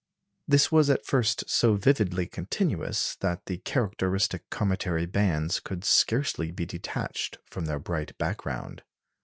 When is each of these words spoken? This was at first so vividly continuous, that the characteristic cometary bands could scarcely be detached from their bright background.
This 0.47 0.71
was 0.71 0.89
at 0.89 1.05
first 1.05 1.47
so 1.47 1.75
vividly 1.75 2.25
continuous, 2.25 3.17
that 3.17 3.45
the 3.45 3.59
characteristic 3.59 4.49
cometary 4.49 5.05
bands 5.05 5.59
could 5.59 5.85
scarcely 5.85 6.49
be 6.49 6.65
detached 6.65 7.37
from 7.45 7.65
their 7.65 7.77
bright 7.77 8.17
background. 8.17 8.81